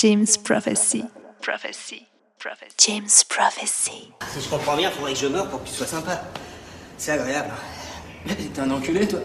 [0.00, 1.02] James Prophecy.
[1.42, 2.06] Prophecy.
[2.38, 2.74] Prophecy.
[2.78, 4.12] James Prophecy.
[4.32, 6.22] Si je comprends bien, faudrait que je meure pour que tu sois sympa.
[6.96, 7.50] C'est agréable.
[8.54, 9.18] T'es un enculé, toi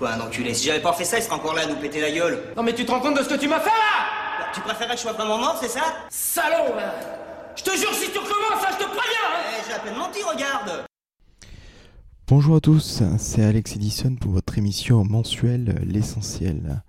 [0.00, 0.54] Quoi, un enculé?
[0.54, 2.52] Si j'avais pas fait ça, il serait encore là à nous péter la gueule.
[2.56, 4.50] Non mais tu te rends compte de ce que tu m'as fait là?
[4.52, 5.82] Tu préférais que je sois vraiment mort, c'est ça?
[6.10, 6.94] Salaud, là
[7.54, 9.94] Je te jure, si tu recommences, ça, je te préviens hein Eh, j'ai à peine
[9.96, 10.84] menti, regarde
[12.26, 16.82] Bonjour à tous, c'est Alex Edison pour votre émission mensuelle L'Essentiel.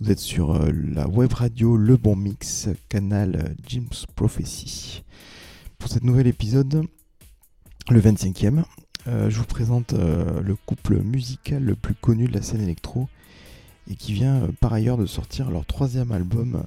[0.00, 5.02] Vous êtes sur euh, la web radio Le Bon Mix, canal euh, Jim's Prophecy.
[5.78, 6.86] Pour cet nouvel épisode,
[7.90, 8.62] le 25e,
[9.08, 13.10] euh, je vous présente le couple musical le plus connu de la scène électro
[13.90, 16.62] et qui vient par ailleurs de sortir leur troisième album.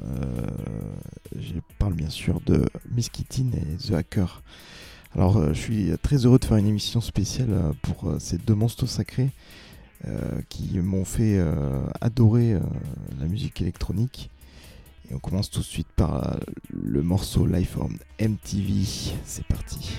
[1.35, 4.43] je parle bien sûr de Miss Kittin et The Hacker.
[5.15, 9.31] Alors, je suis très heureux de faire une émission spéciale pour ces deux monstres sacrés
[10.49, 12.59] qui m'ont fait euh, adorer euh,
[13.19, 14.29] la musique électronique.
[15.09, 16.37] Et on commence tout de suite par
[16.69, 17.89] le morceau Life on
[18.19, 18.85] MTV.
[19.25, 19.97] C'est parti.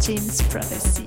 [0.08, 1.07] James Prophecy.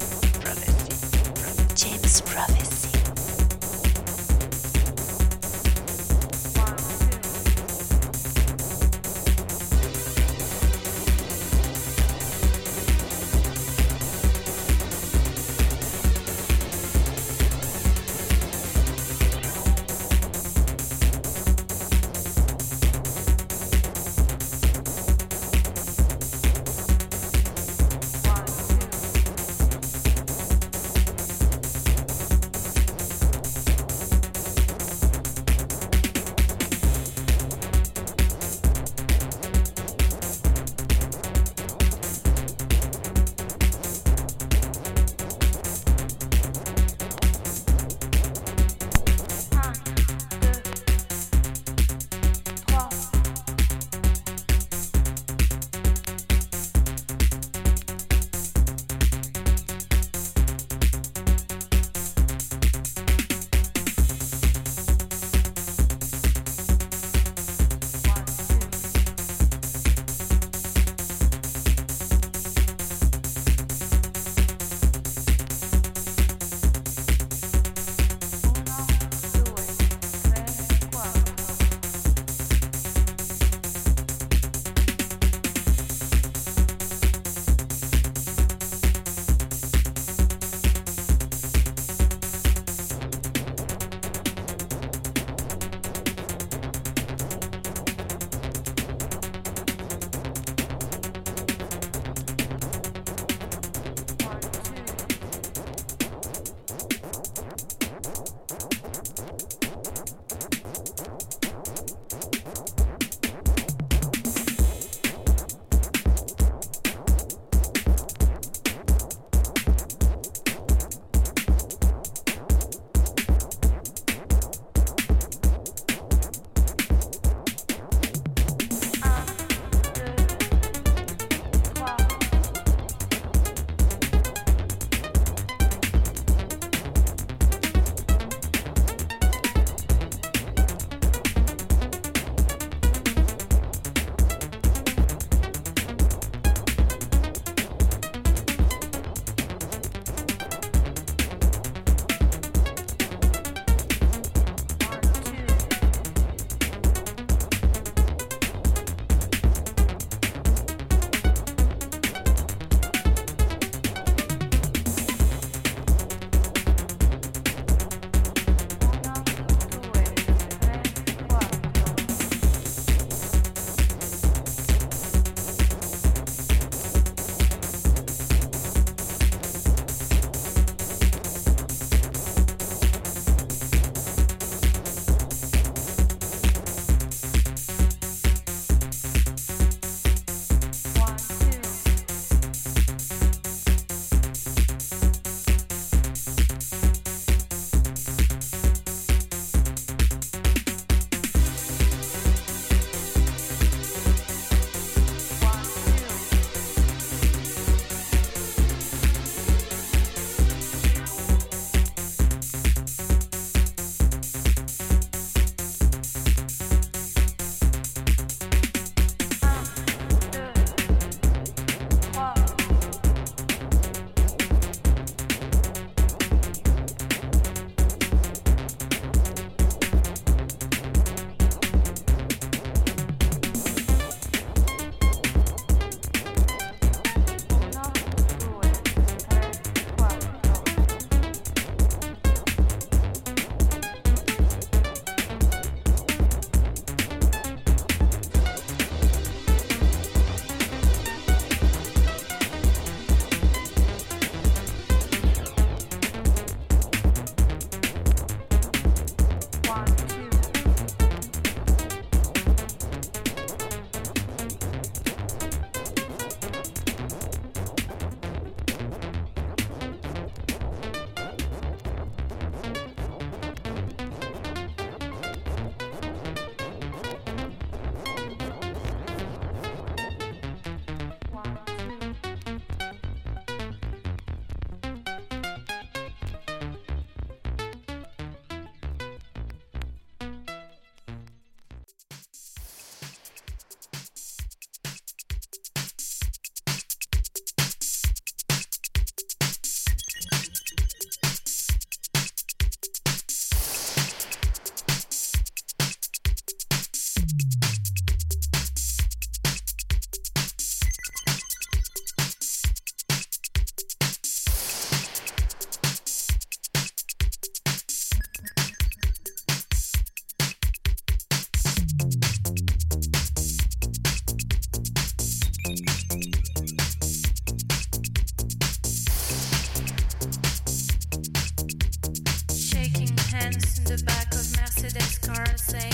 [335.31, 335.90] or say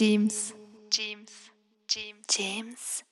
[0.00, 0.30] James,
[0.92, 1.26] James,
[1.88, 3.02] James, James.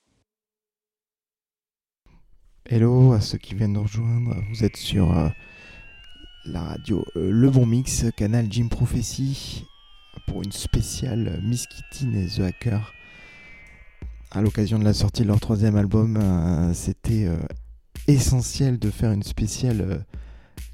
[2.69, 5.27] Hello à ceux qui viennent nous rejoindre, vous êtes sur euh,
[6.45, 9.65] la radio euh, Le Bon Mix, canal Jim Prophecy,
[10.27, 12.93] pour une spéciale Miss Kitty et The Hacker.
[14.31, 17.35] À l'occasion de la sortie de leur troisième album, euh, c'était euh,
[18.07, 19.97] essentiel de faire une spéciale euh,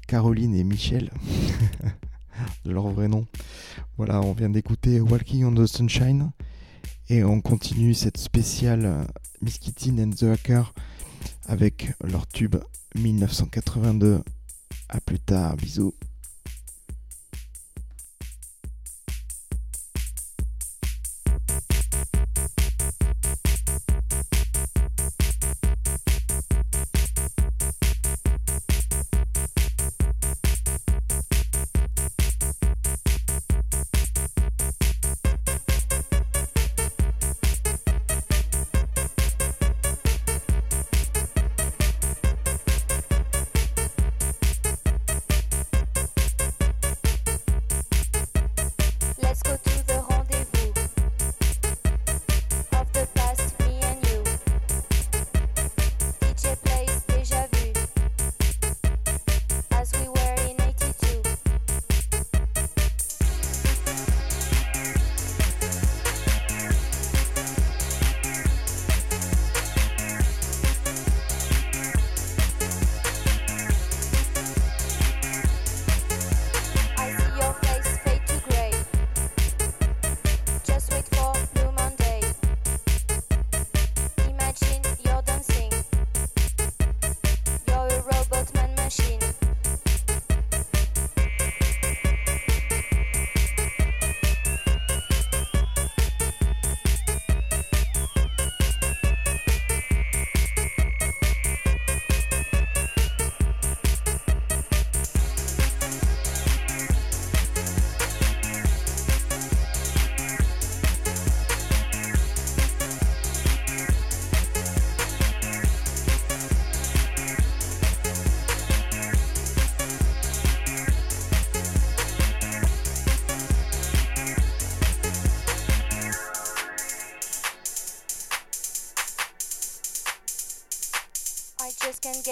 [0.06, 1.10] Caroline et Michel,
[2.64, 3.26] de leur vrai nom.
[3.96, 6.30] Voilà, on vient d'écouter Walking on the Sunshine
[7.08, 9.04] et on continue cette spéciale euh,
[9.42, 10.72] Miss and the Hacker
[11.46, 12.56] avec leur tube
[12.94, 14.22] 1982.
[14.88, 15.94] À plus tard, bisous.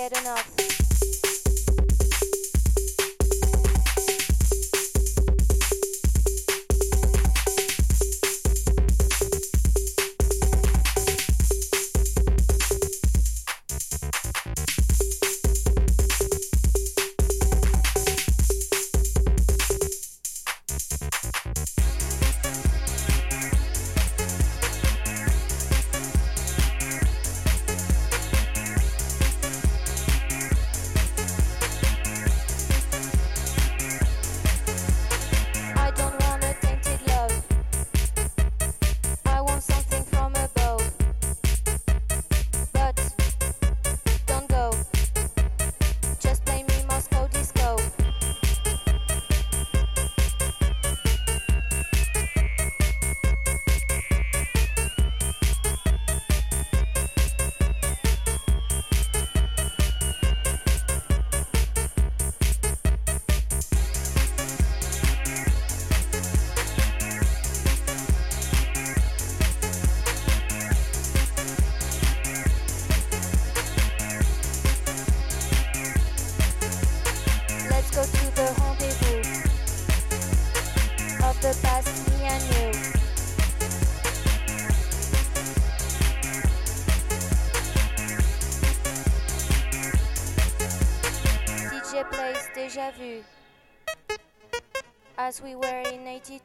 [0.03, 0.52] Get enough.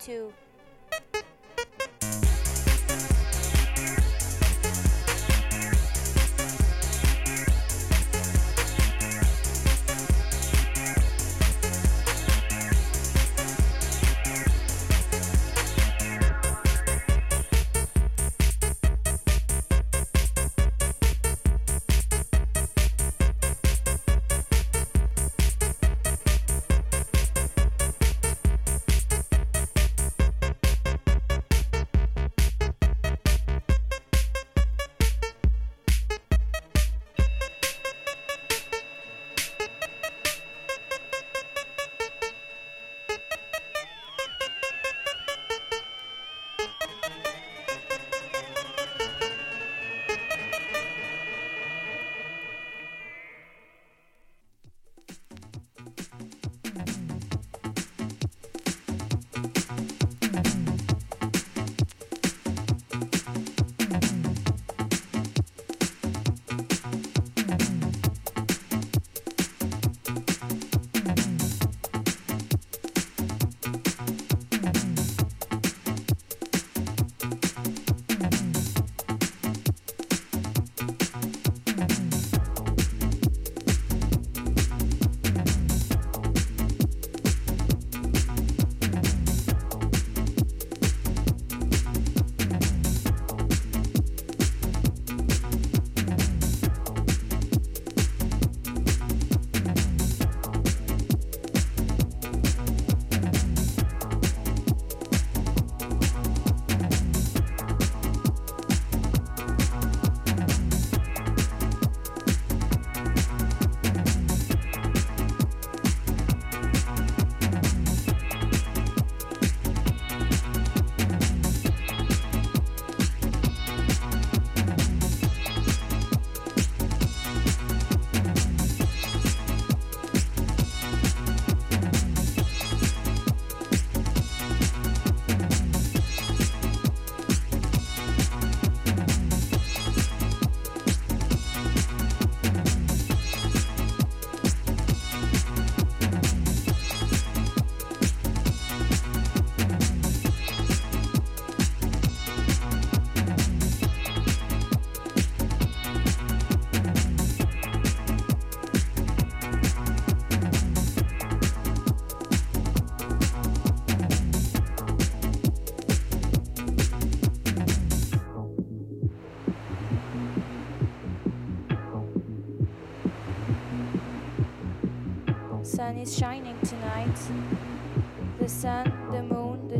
[0.08, 0.32] to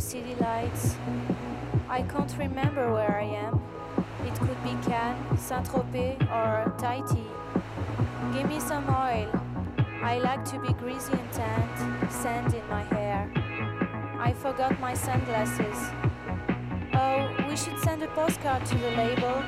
[0.08, 0.96] city lights.
[1.90, 3.62] I can't remember where I am.
[4.26, 7.28] It could be Cannes, Saint-Tropez, or Tahiti.
[8.32, 9.30] Give me some oil.
[10.02, 13.30] I like to be greasy and tanned, sand in my hair.
[14.18, 15.78] I forgot my sunglasses.
[16.94, 19.44] Oh, we should send a postcard to the label.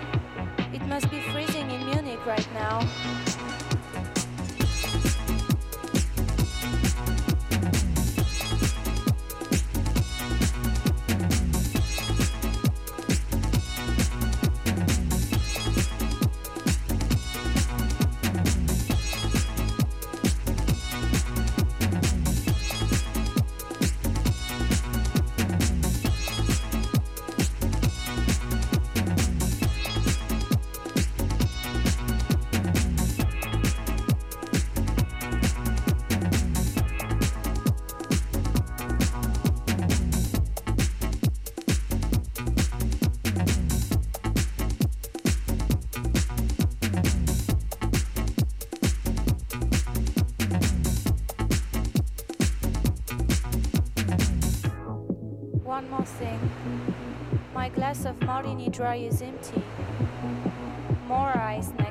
[0.74, 2.80] It must be freezing in Munich right now.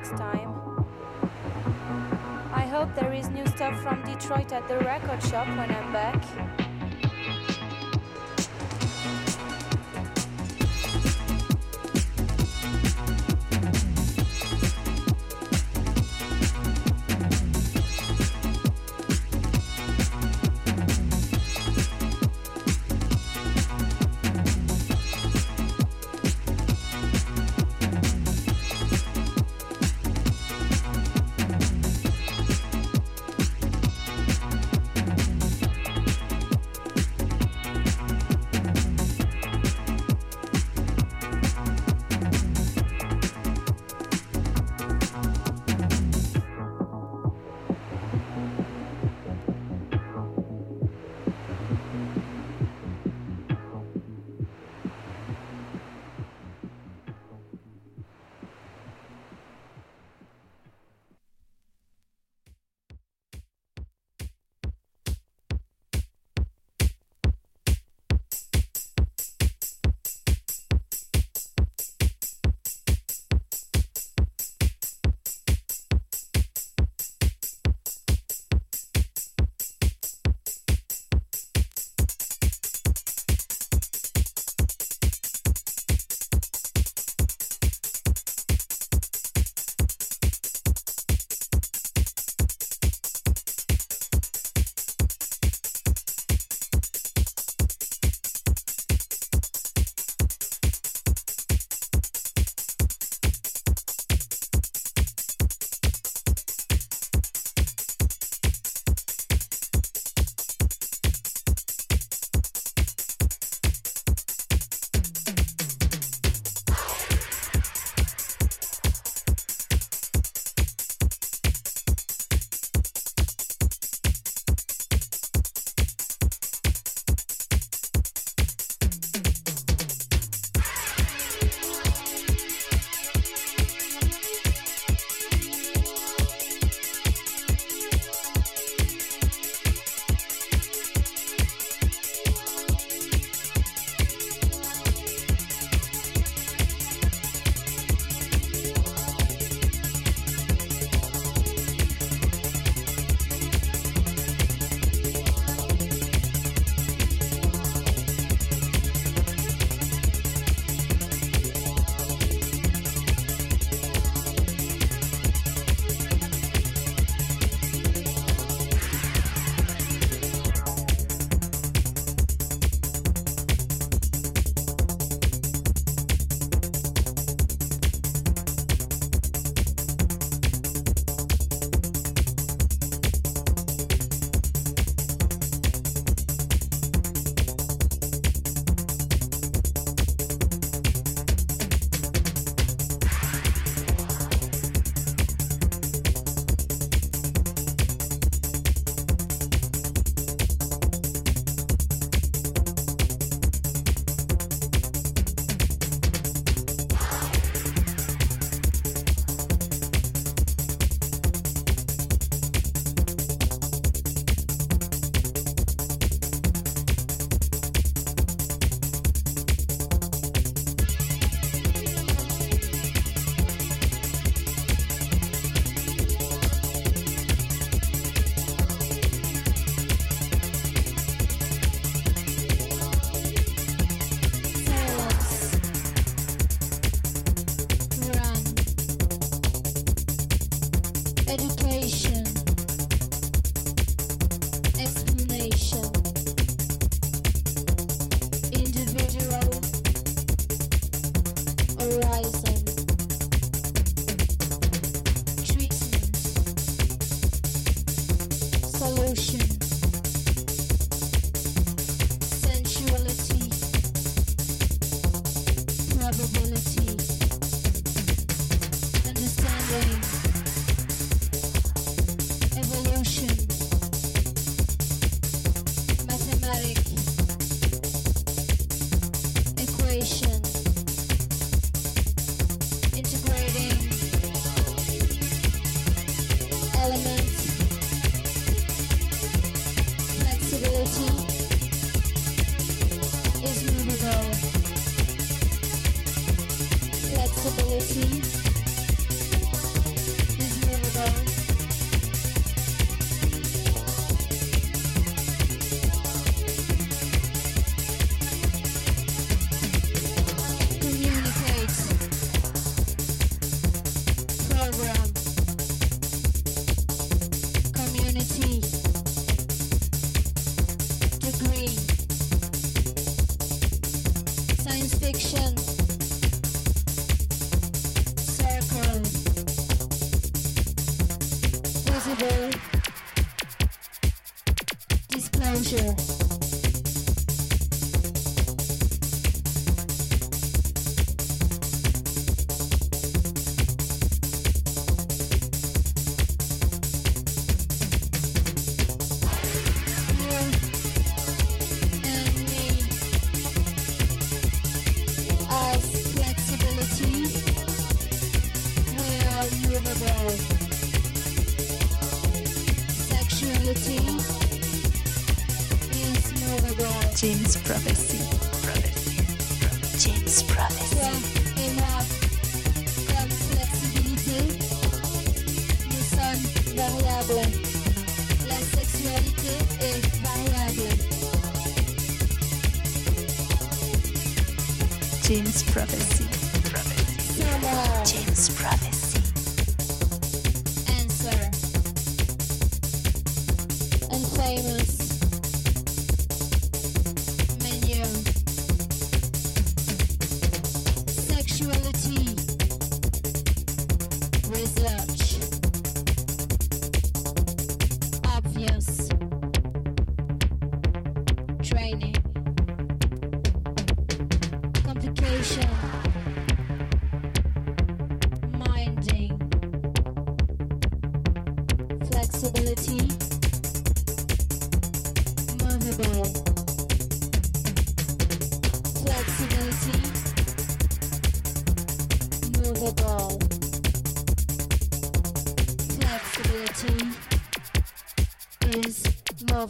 [0.09, 0.87] Next time.
[2.53, 6.68] I hope there is new stuff from Detroit at the record shop when I'm back.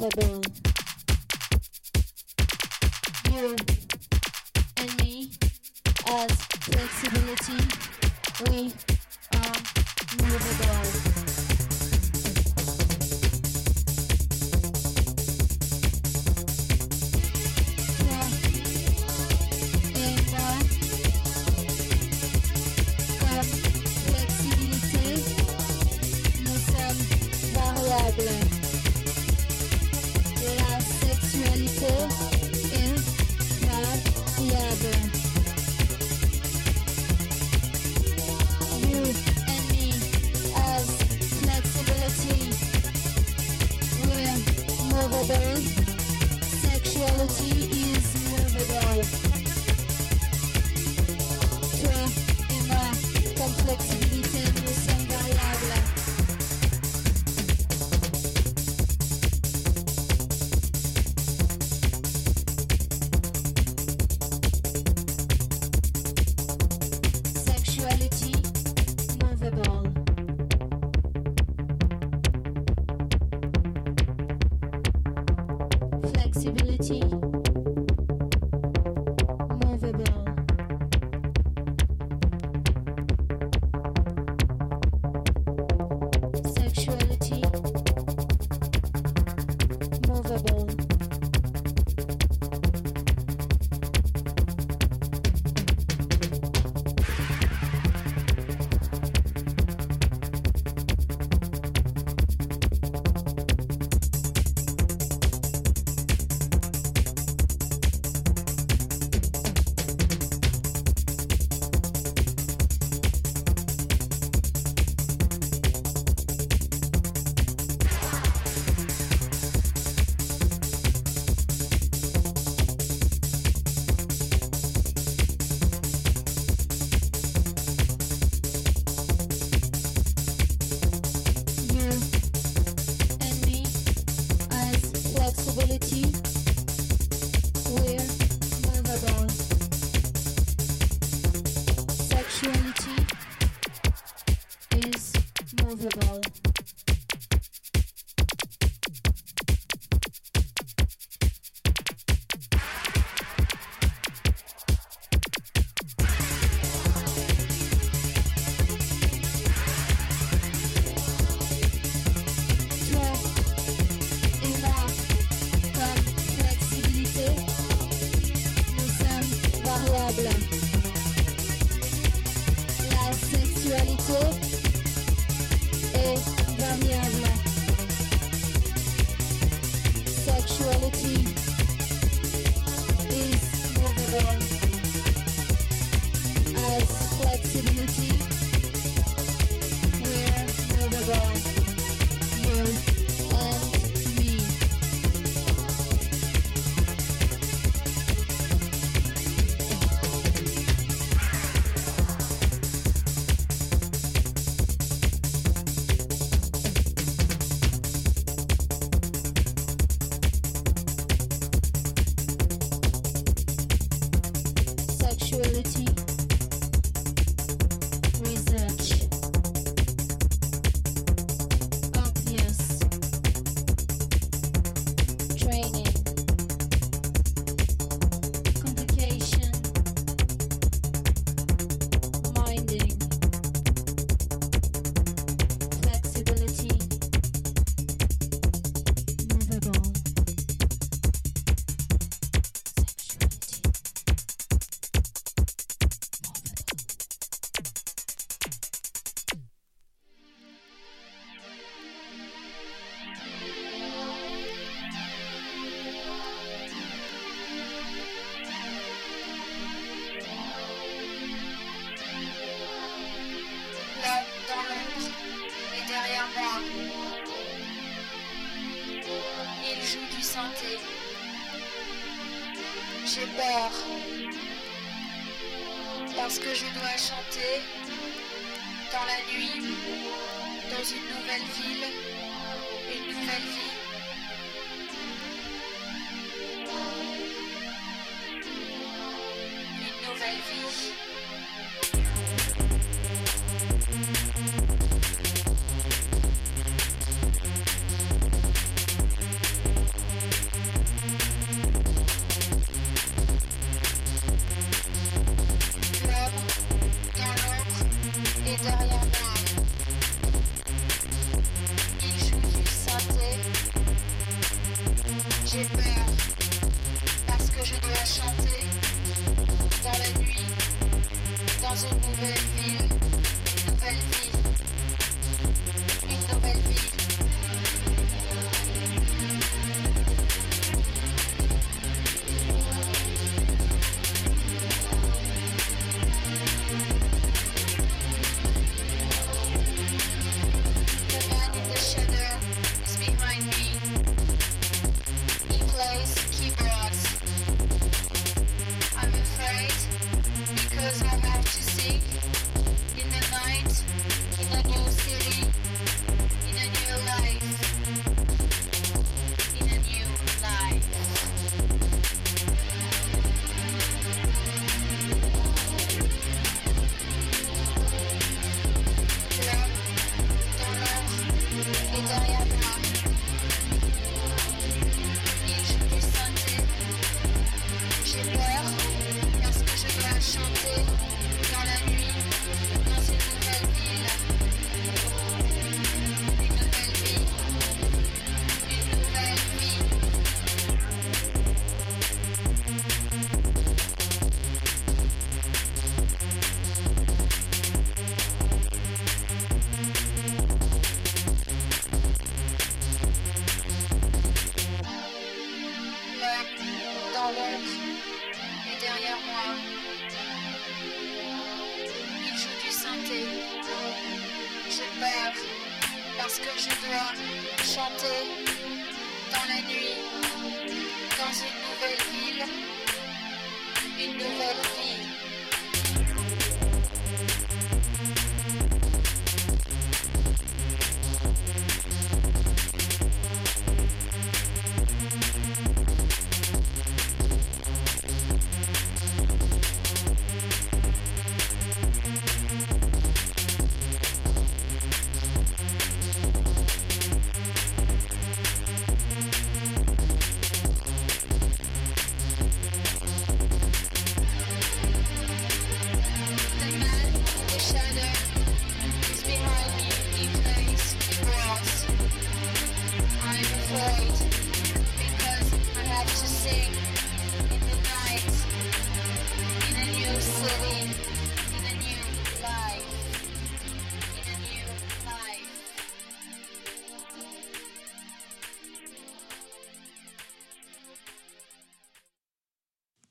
[0.09, 0.44] You
[4.78, 5.30] and me
[6.09, 7.61] as flexibility,
[8.50, 8.72] we
[9.34, 9.56] are
[10.22, 10.67] movable.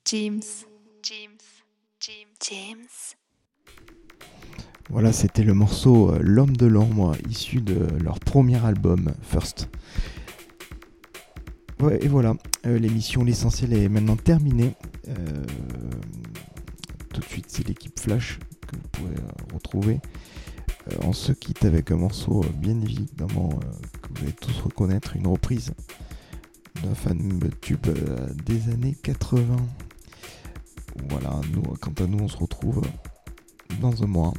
[0.10, 0.40] James.
[1.04, 1.38] James.
[2.00, 2.38] James.
[2.50, 3.16] James.
[4.90, 9.68] Voilà, c'était le morceau euh, L'homme de l'ombre, issu de leur premier album, First.
[12.02, 12.36] Et voilà,
[12.66, 14.76] euh, l'émission L'essentiel est maintenant terminée.
[15.10, 15.44] Euh,
[17.14, 20.00] tout de suite, c'est l'équipe Flash que vous pouvez euh, retrouver.
[21.02, 23.50] on se quitte avec un morceau bien évidemment
[24.02, 25.74] que vous allez tous reconnaître, une reprise
[26.82, 27.40] d'un fan
[28.46, 29.58] des années 80.
[31.10, 31.40] Voilà,
[31.80, 32.82] quant à nous, on se retrouve
[33.80, 34.34] dans un mois,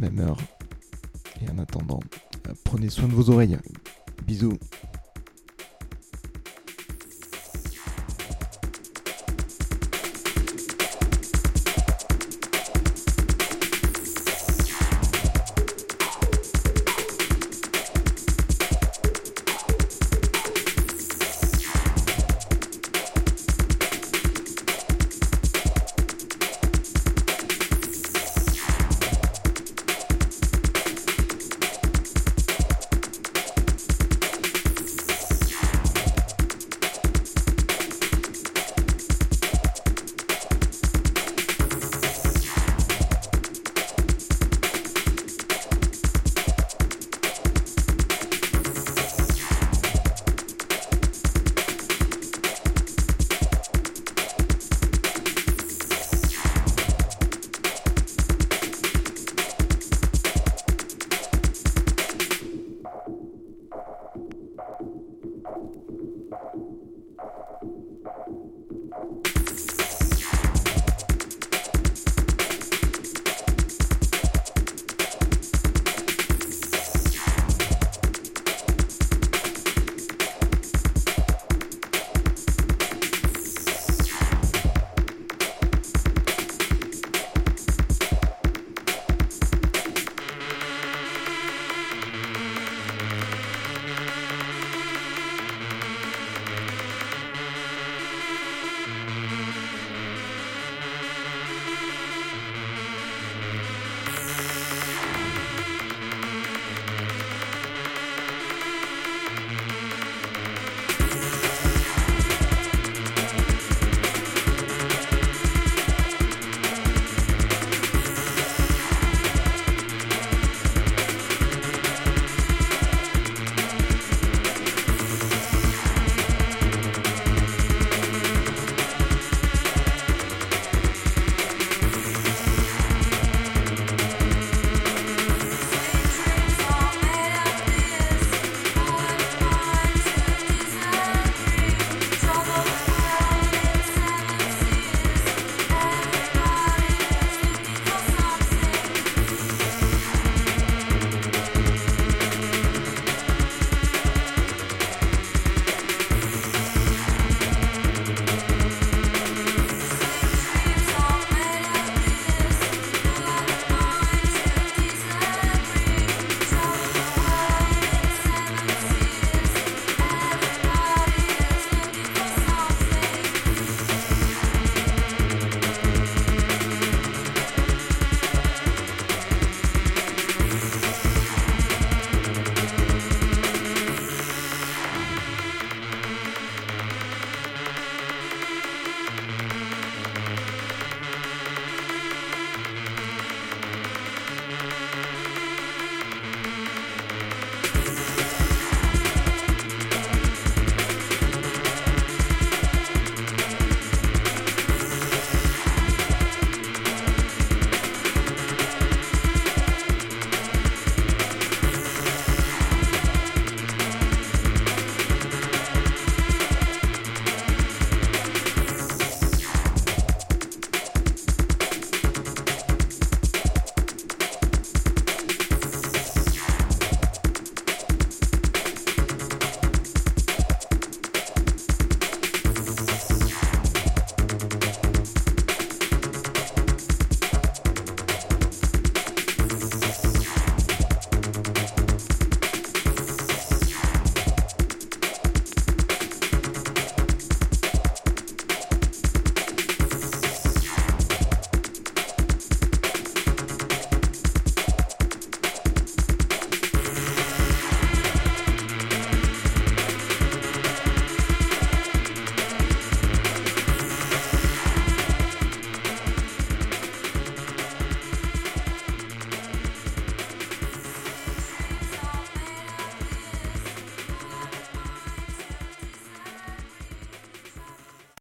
[0.00, 0.38] même heure.
[1.40, 2.00] Et en attendant,
[2.48, 3.58] euh, prenez soin de vos oreilles.
[4.26, 4.58] Bisous.